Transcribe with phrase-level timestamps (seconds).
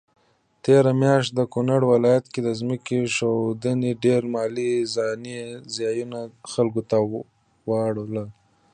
[0.63, 5.37] تيره مياشت د کونړ ولايت کي ځمکي ښویدني ډير مالي ځانی
[5.75, 6.19] زيانونه
[6.51, 6.97] خلکوته
[7.69, 8.13] واړول